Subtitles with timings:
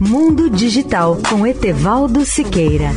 [0.00, 2.92] Mundo Digital com Etevaldo Siqueira.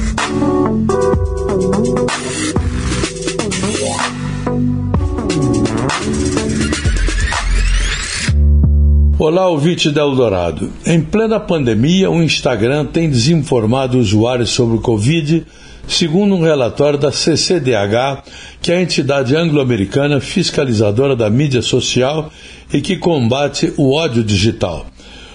[9.18, 10.72] Olá, ouvinte da Eldorado.
[10.86, 15.44] Em plena pandemia, o Instagram tem desinformado usuários sobre o Covid,
[15.88, 18.22] segundo um relatório da CCDH,
[18.62, 22.32] que é a entidade anglo-americana fiscalizadora da mídia social
[22.72, 24.86] e que combate o ódio digital.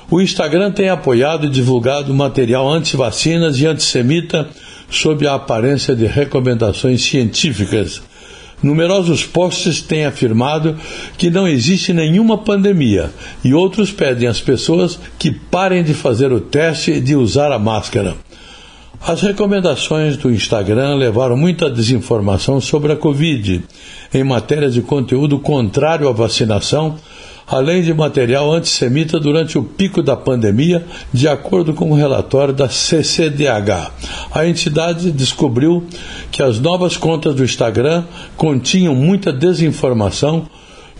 [0.08, 4.48] O Instagram tem apoiado e divulgado material anti-vacinas e antissemita
[4.88, 8.00] sob a aparência de recomendações científicas.
[8.62, 10.76] Numerosos posts têm afirmado
[11.18, 13.10] que não existe nenhuma pandemia
[13.44, 17.58] e outros pedem às pessoas que parem de fazer o teste e de usar a
[17.58, 18.14] máscara.
[19.00, 23.62] As recomendações do Instagram levaram muita desinformação sobre a Covid,
[24.14, 26.96] em matéria de conteúdo contrário à vacinação,
[27.46, 32.52] além de material antissemita durante o pico da pandemia, de acordo com o um relatório
[32.52, 33.92] da CCDH.
[34.32, 35.86] A entidade descobriu
[36.32, 38.04] que as novas contas do Instagram
[38.36, 40.48] continham muita desinformação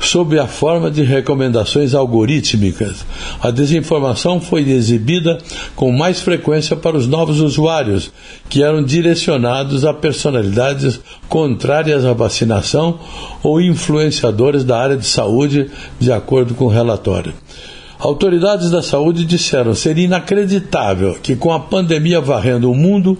[0.00, 3.04] sob a forma de recomendações algorítmicas.
[3.40, 5.38] A desinformação foi exibida
[5.74, 8.12] com mais frequência para os novos usuários,
[8.48, 12.98] que eram direcionados a personalidades contrárias à vacinação
[13.42, 17.32] ou influenciadores da área de saúde, de acordo com o relatório.
[17.98, 23.16] Autoridades da saúde disseram ser inacreditável que, com a pandemia varrendo o mundo,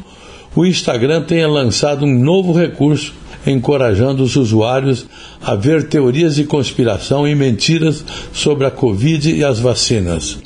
[0.55, 3.15] o Instagram tenha lançado um novo recurso
[3.47, 5.07] encorajando os usuários
[5.41, 10.39] a ver teorias de conspiração e mentiras sobre a Covid e as vacinas.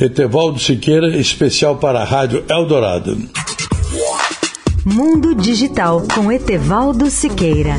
[0.00, 3.18] Etevaldo Siqueira, especial para a Rádio Eldorado.
[4.84, 7.74] Mundo Digital com Etevaldo Siqueira.